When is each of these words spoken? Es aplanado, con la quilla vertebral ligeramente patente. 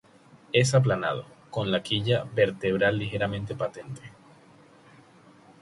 Es 0.51 0.73
aplanado, 0.73 1.27
con 1.51 1.71
la 1.71 1.83
quilla 1.83 2.23
vertebral 2.33 2.97
ligeramente 2.97 3.53
patente. 3.53 4.01